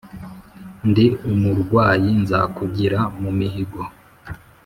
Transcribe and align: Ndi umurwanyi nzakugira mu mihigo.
Ndi 0.89 1.05
umurwanyi 1.31 2.11
nzakugira 2.21 2.99
mu 3.21 3.31
mihigo. 3.37 3.81